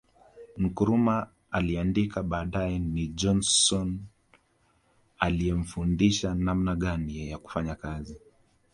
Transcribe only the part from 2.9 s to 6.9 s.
Johnson aliyemfundisha namna